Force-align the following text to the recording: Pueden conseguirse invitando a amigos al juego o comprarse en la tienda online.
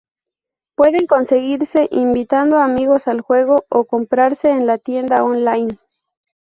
Pueden 0.73 1.05
conseguirse 1.05 1.87
invitando 1.91 2.57
a 2.57 2.65
amigos 2.65 3.07
al 3.07 3.21
juego 3.21 3.65
o 3.69 3.85
comprarse 3.85 4.49
en 4.49 4.65
la 4.65 4.79
tienda 4.79 5.23
online. 5.23 5.77